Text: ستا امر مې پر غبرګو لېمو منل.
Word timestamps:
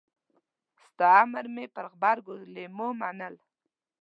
ستا 0.83 1.07
امر 1.23 1.45
مې 1.53 1.65
پر 1.75 1.85
غبرګو 1.91 2.33
لېمو 2.53 2.87
منل. 2.99 3.35